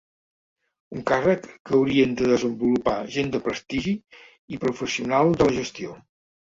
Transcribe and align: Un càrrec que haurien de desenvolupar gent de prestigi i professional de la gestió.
Un 0.95 1.03
càrrec 1.11 1.45
que 1.51 1.75
haurien 1.81 2.17
de 2.23 2.31
desenvolupar 2.33 2.97
gent 3.19 3.31
de 3.37 3.43
prestigi 3.51 3.95
i 4.57 4.63
professional 4.67 5.35
de 5.41 5.51
la 5.53 5.59
gestió. 5.63 5.97